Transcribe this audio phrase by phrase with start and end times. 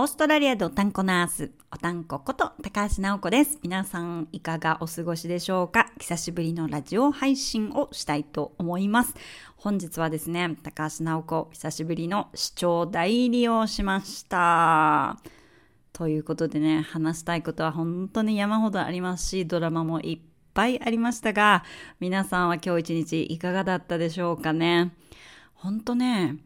[0.00, 3.58] オーストラリアでおたんこナース、おたんここと高橋直子です。
[3.64, 5.90] 皆さんいかがお過ごしでしょうか？
[5.98, 9.16] 久しぶりのラジオ配信をしたいと思います。
[9.56, 15.18] 本日はですね、高橋直子、久しぶりの視聴代理をしました。
[15.92, 21.64] ということでね、話したいことは本当に山ほどありますし、ドラマもいっぱいありましたが、
[21.98, 24.92] 皆さんは今日一日いかがだったでしょうかね？
[25.54, 26.36] 本当ね、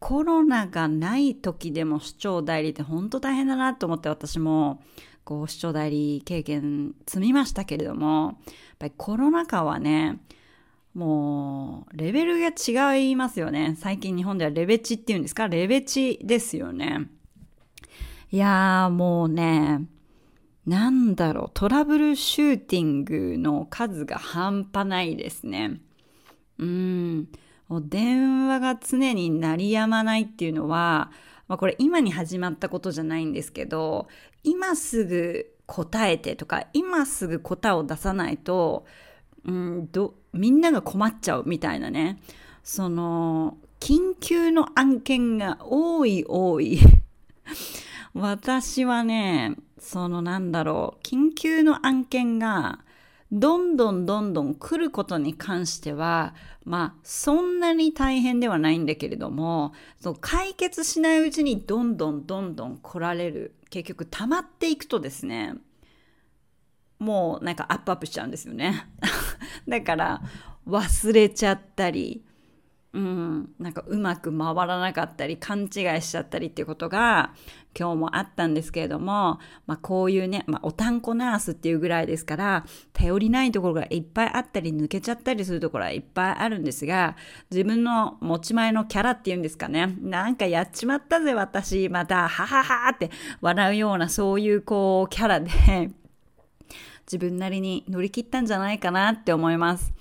[0.00, 4.82] コロナがない時でも市長代理って本当大変だなと思って私も
[5.24, 10.18] こう市長代理経験積みましたけれども、やっぱりコロナ禍はね、
[10.94, 13.76] もうレベルが違いますよね。
[13.78, 15.46] 最近日本ではレベチっていうんですか？
[15.46, 17.06] レベチですよね。
[18.32, 19.86] いやーもうね、
[20.66, 25.80] なんだろう、トラブルシューティングの数が半端ないですね。
[26.58, 27.28] うん。
[27.80, 31.12] 電話が常に鳴りやまないっていうのは、
[31.46, 34.08] まあ、これ今に始まったことじゃないんですけど、
[34.42, 38.86] 今すぐ答えてとか、今すぐ答えを出さないと、
[39.44, 42.20] うんど、みんなが困っちゃうみたいなね。
[42.64, 46.80] その、緊急の案件が多い多い。
[48.14, 52.80] 私はね、そのなんだろう、緊急の案件が
[53.32, 63.54] どんどんどんどん来ることに関しては、まあ、そんなに大変ではないんだけれども、そう解決しないうちにどんどんどんどん来られる。
[63.70, 65.54] 結局溜まっていくとですね、
[66.98, 68.86] もうなんかアップアップしちゃうんですよね。
[69.68, 70.22] だから
[70.66, 72.24] 忘れちゃったり、
[72.92, 75.64] うん、なんかうまく回らなかったり勘違
[75.96, 77.32] いしちゃったりっていうことが
[77.78, 87.14] 今日もあったんですけれども、まあこういうね、まあおたんこナースっていうぐらいですから、頼りないところがいっぱいあったり抜けちゃったりするところはいっぱいあるんですが、
[87.48, 95.50] 自分の持ち前のキャラっていうんですかね、なんかやっちまったぜ私、また、はははって笑うようなそういうこうキャラで
[97.06, 99.92] 自分なりに乗り切ったんじゃないかなって思います。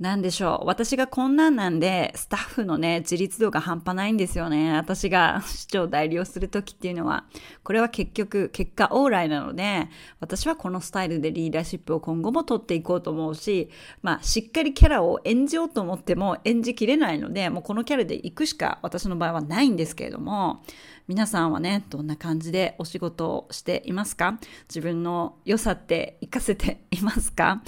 [0.00, 0.66] なんでしょう。
[0.66, 4.74] 私がこんなんなんで、スタッフのね、自立度が半端ないんですよね。
[4.74, 7.24] 私が 市長代理をするときっていうのは。
[7.64, 9.88] これは結局、結果オーライなので、
[10.20, 13.70] 私はこのスタイルでリーダーシップを今後も取っていこうと思うし、
[14.00, 20.62] まあ、しっかりキャラを演じようと思っても演じきれないので、もうこのキャラで行くしか私の場合はないんですけれども、
[21.08, 24.38] 皆さんはね、どんな感じでお仕事をしていますか？
[24.68, 27.62] 自分の良さって活かせていますか？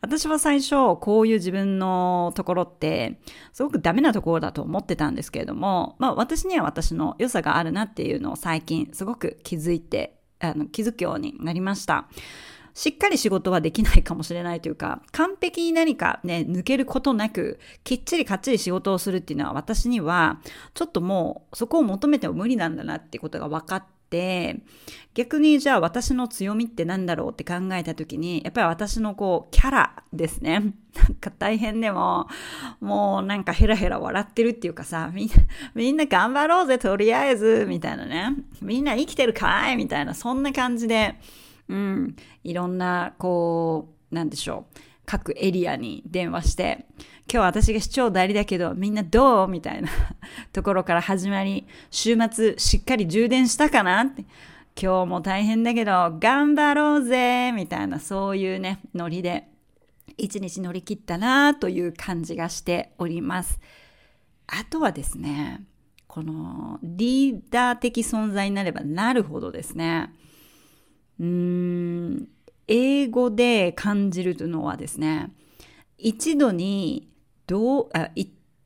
[0.00, 3.20] 私は最初、こういう自分のところって、
[3.52, 12.08] すごくダメなところだと思ってたんですけれども、まあ私には私の良さがあるなっていうのを最近すごく気づいて、あの気づくようになりました。
[12.76, 20.40] しっかり仕事はできないかもしれないというか、完璧に何かね、抜けることなく、きっちりかっちり仕事をするっていうのは私には、
[20.74, 24.60] ちょっともうそこを求めても無理なんだなっていうことが分かって、
[25.14, 30.74] 逆にじゃあ私の強みって何だろうって考えた時に、やっぱり私のこう、キャラですね。
[30.94, 32.28] なんか大変でも、
[32.82, 35.34] もうなんかヘラヘラ笑ってるっていうかさ、みんな、
[35.74, 38.34] みんな頑張ろうぜ、とりあえず、みたいなね。
[38.60, 41.14] みんな生きてるかいみたいな、そんな感じで、
[41.68, 44.80] うん、いろんな、こう、なんでしょう。
[45.04, 46.86] 各エリアに電話して、
[47.32, 49.48] 今日私が市長代理だけど、みんなどう？
[49.48, 49.88] みたいな
[50.52, 54.24] ところから始まり、週末しっかり充電したかなって。
[54.80, 59.48] 今日も大変だけど、頑張ろうぜみたいな、そういうね、ノリで、
[60.18, 63.60] 一日乗り切ったなという感じがしております。
[64.46, 65.64] あとはですね、
[66.06, 70.12] このリーダー的存在になればなるほどですね、
[71.18, 72.28] うん、
[72.68, 75.32] 英語で感じるのはですね、
[75.98, 77.08] 一度に
[77.46, 77.88] 同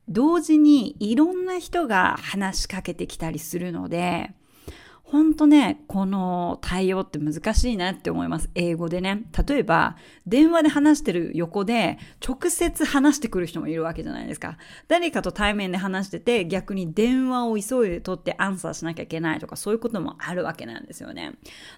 [0.09, 4.33] 同時にいろんな人が話しかけてきたりするので、
[5.11, 8.49] ほんとね、この対応って難しいなって思います。
[8.55, 9.23] 英語でね。
[9.45, 14.57] 例えば、電話で話してる横で、直接話してくる人もいるわけじゃないですか。
[14.87, 21.33] 誰かと対面で話してて、逆に電話を急いで取ってアンサーしなきゃいけないとか、そういうこともあるわけなんですよね。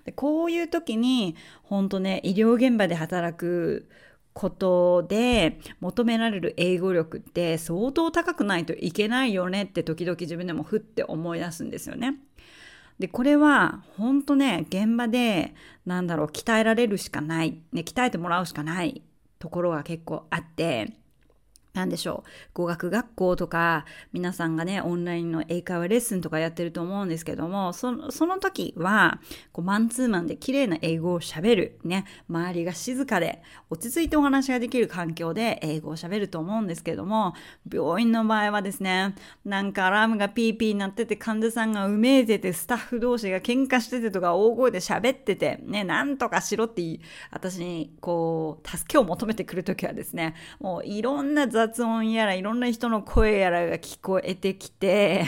[0.06, 3.90] でこういう時に、ほんとね、医療現場で働く
[4.34, 12.20] ことで求められる英語力って相当高くないといけないよねって時々自分でもふって思い出すんですよね。
[13.00, 15.54] で、これは本当ね、現場で、
[15.86, 19.02] なんだろう、鍛えられるしかない、ね、鍛えてもらうしかない
[19.40, 20.94] ところが結構あって、
[21.74, 22.30] なんでしょう。
[22.54, 29.20] 語学学校とか皆さんがねオンラインの英会話レッスンとかやってると思うんですけどもそのその時は
[29.52, 33.42] こうマンツーマンで綺麗な英語をしゃべるね周りが静かで
[33.72, 37.34] 落ち着いてお話ができる環境で英語をしゃべると思うんですけども
[37.72, 47.00] 病院の場合はですねなんかアラームがピーピー鳴ってて患者さんがうめいててスタッフ同士が喧嘩しててとか大声で喋っててねなんとかしろって
[47.32, 55.26] 私にこう助けを求めてくる時はですねもういろんな雑雑音やらいろんな人の声やらが聞こえてきて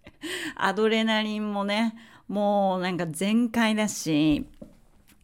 [0.56, 1.94] アドレナリンもね
[2.28, 4.46] もうなんか全開だし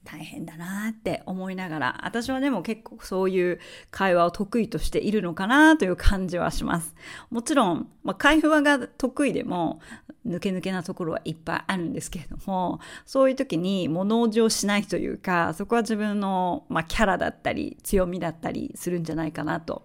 [0.06, 3.58] 大変だなって思いながら私はでも結構そういう
[3.91, 6.94] 会話を得意としているのかなという感じはします。
[7.31, 9.81] もちろん、まあ、会話が得意でも
[10.26, 19.85] 抜け抜けなところはいっぱいあるんですけれどもそういう時に物おじをしないというかそこは自分の、まあ、キャラだったり強みだったりするんじゃないかなと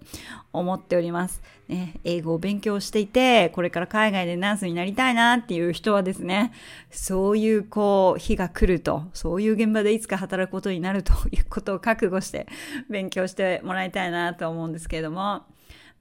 [0.54, 1.42] 思っております、
[1.72, 6.52] ね、英語を勉強していてこれから海外でナースになりたいなっていう人はですね
[6.92, 12.46] そういうこう日が来るとそういう現場でいつか働くことになると いうことを覚悟して
[12.90, 15.46] 勉強してもらいたいなと思うんですけれども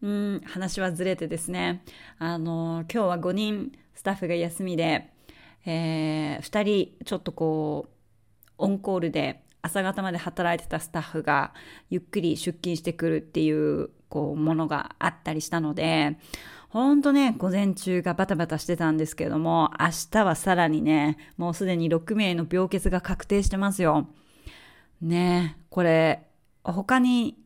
[0.02, 1.84] うん話はずれてですね
[2.18, 5.12] あの今日は5人スタッフが休みで、
[5.66, 11.54] えー、2人ちょっとこうオンコールで朝方まで働いてたスタッフが
[11.90, 16.18] ゆっくり出勤してくるっていうこうものがあったりしたので
[16.68, 24.06] ほんとね、午前中がバタバタしてたんですけれども、明日はさらにね、もうすでに6名の病欠が確定してますよ。
[25.00, 26.28] ねこれ、
[26.62, 27.36] 他に、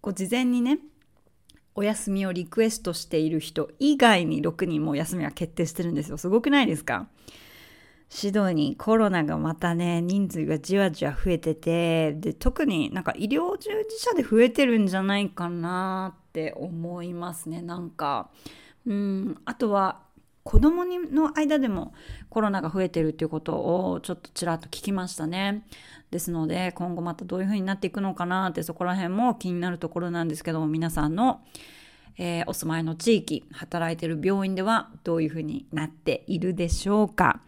[0.00, 0.78] こう事前にね、
[1.74, 6.16] お休みをリクエストしている人以外に6人も休みは決定してるんですよ。
[6.16, 7.08] すごくないですか？
[8.14, 18.28] シドニーコロナがまたね人数がじわじわ増えててで特になんか医療従事者で増えてるんじゃないかなって思いますねなんか
[18.86, 20.00] うんあとは
[20.44, 21.94] 子供の間でも
[22.28, 25.64] コロナが増えてるっていうことをちょっとちらっと聞きましたね。
[26.10, 31.40] ですので今後またどういうふうになっていくのかなってそこら辺も気になるところなんですけども皆さんの、
[32.18, 37.40] えー、お住まいの地域働いてる病院ではどういうふうになっているでしょうか。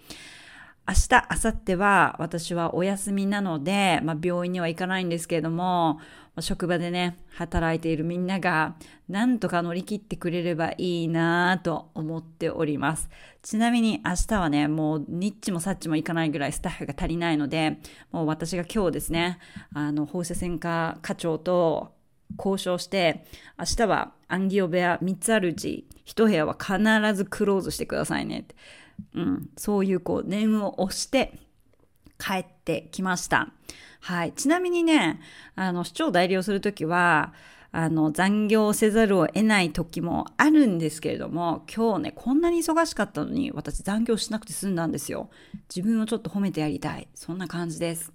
[0.86, 5.98] 明日、明後日は私はお休みなので、まあ、病院には行かないんですけれども、
[6.40, 8.76] 職場でね、働いているみんなが
[9.08, 13.08] なんとか乗り切ってくれればいいなぁと思っております。
[13.40, 17.78] ちなみに明日はね、もうニッチもサッチもいかないぐらいスタッフが足りないので、
[18.12, 19.38] もう私が今日ですね、
[19.72, 21.94] あの、放射線科課長と
[22.36, 23.24] 交渉して、
[23.58, 26.78] 明日はアンギオ部屋3つあるうち1部屋は必
[27.14, 28.54] ずクローズしてくださいねって。
[29.14, 31.38] うん、そういうこう念を押して
[32.18, 33.52] 帰ってきました。
[34.00, 34.32] はい。
[34.32, 35.20] ちなみにね、
[35.56, 37.32] あの、市長代理をするときは、
[37.72, 45.28] あの、残業せざるを得ない時もあるんですけれども、今日ね、こんなに忙しかったのに、私残業しなくて済んだんですよ。
[45.74, 47.08] 自分をちょっと褒めてやりたい。
[47.14, 48.13] そんな感じです。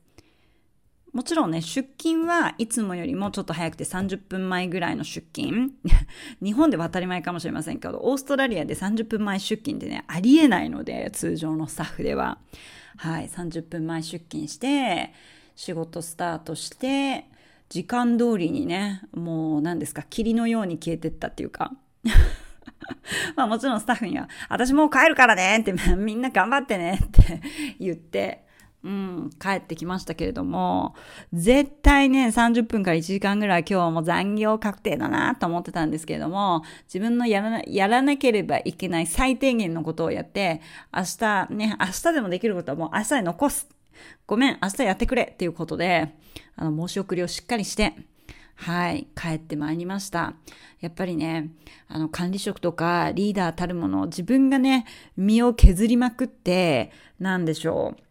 [1.20, 5.72] もちろんね、出勤はいつもよりもちょっと早くて30分前ぐらいの出勤。
[6.42, 12.38] 日本では当たり前かもしれませんけど、オーストラリアで30分前出勤ってね、ありえないので、通常のスタッフでは。
[12.96, 15.14] はい、30分前出勤して、
[15.58, 17.26] 仕事スタートして、
[17.68, 21.74] 時間通りにね、もう何ですか、霧のように消えてったっていうか。
[23.36, 27.42] まあもちろんスタッフには、私もう帰るからねって、みんな頑張ってねって
[27.78, 28.48] 言って、
[28.82, 30.96] うん、帰ってきましたけれども、
[31.34, 40.62] 絶対ね、30分から1時間ぐらい今日はもう残業確定だなと思ってたんですけれども、自分のやらなやらなければいけない最低限のことをやって、
[40.96, 43.68] 明日ね、明日でもできることはもう明日に残す。
[44.26, 46.16] ごめん、明日やってくれっていうことで、
[46.56, 47.96] あの、申し送りをしっかりして、
[48.56, 50.36] はい、帰ってまいりました。
[50.80, 51.50] やっぱりね、
[51.88, 54.86] あの、管理職とかリーダーたるもの、自分がね、
[55.18, 58.09] 身を削りまくって、なんでしょう。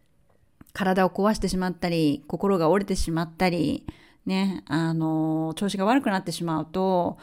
[0.73, 3.85] 体を壊してしまったり、心が折れてしまったり、
[4.25, 7.17] ね、あの、調子が悪くなってしまうと、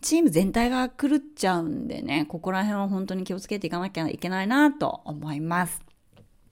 [0.00, 5.82] チーム全体が狂っちゃうんでね、ここら辺は本当に気をつけていかなきゃいけないなと思います。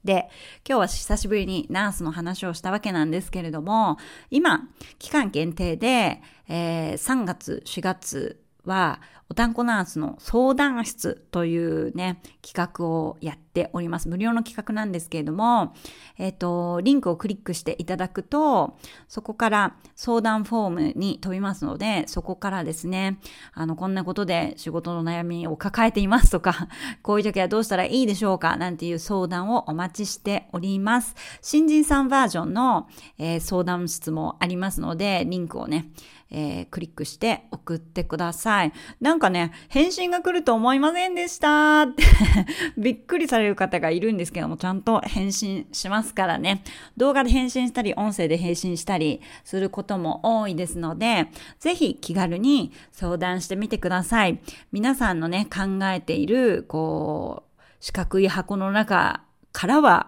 [0.03, 0.29] で、
[0.67, 3.97] 今日は久しぶりにナースの話をしたわけなんですけれども、
[4.31, 4.67] 今、
[4.99, 14.09] 期間限定で、えー、3月、4月はおたんこナースの相談室というね、企画をやっております。
[14.09, 15.73] 無料の企画なんですけれども、
[16.17, 23.19] えっ、ー、と、リンクをクリックしていただくと、そこから相談フォームに飛びますので、そこからですね、
[23.53, 26.67] あの、こんなことで仕事の悩みを抱えていますとか、
[27.01, 31.15] こういう時はどうしたらいいでしょうかなんていう相談をお待ちしております。
[31.41, 35.89] 新人さんバージョンの、えー、相談室もありますので、リンクをね、
[36.31, 38.73] えー、クリックして送ってください。
[39.01, 42.03] なんかね、返信が来ると思いませんでしたって
[42.77, 46.63] びっくりされる方がいるんですけども、ちゃんと返信しますからね。
[46.97, 51.27] 動画で返信したり、音声で返信したりすることも多いですので、
[51.59, 54.39] ぜひ気軽に相談してみてください。
[54.71, 59.21] 皆さんのね、考えている、こう、四角い箱の中
[59.53, 60.07] からは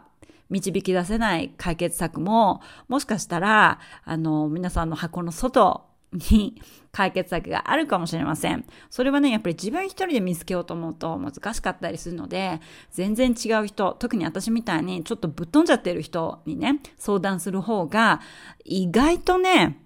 [0.50, 8.66] 導き出せない解決策も、もしかしたら、あの、皆さんの箱の外に解決策があるかもしれません。
[8.90, 18.22] それはね、やっぱり自分一人で見つけようと思うと難しかったりするので、全然違う人、特に私みたいにちょっとぶっ飛んじゃってる人にね、相談する方が、
[18.64, 19.80] 意外とね、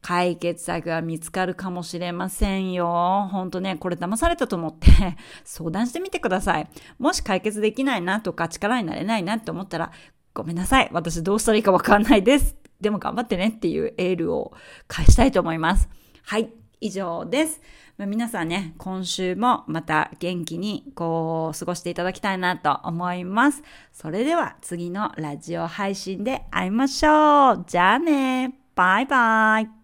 [0.00, 3.28] 解決策が見つかるかもしれませんよ。
[3.30, 4.88] ほんとね、これ騙されたと思って
[5.44, 6.68] 相談してみてください。
[6.98, 9.92] もし解決できないなとか力になれないなって思ったら、
[10.34, 10.88] ごめんなさい。
[10.92, 12.56] 私どうしたらいいかわかんないです。
[12.80, 14.52] でも頑張ってねっていうエールを
[14.86, 15.88] 返したいと思います。
[16.24, 16.50] はい。
[16.80, 17.60] 以上です。
[17.96, 23.62] ま、皆さんね、今週もまた元気にこう過ごしていただきたいなと思います。
[23.92, 27.64] それでは次のラジオ配信で会いましょう。
[27.66, 28.54] じゃあね。
[28.76, 29.77] バイバイ。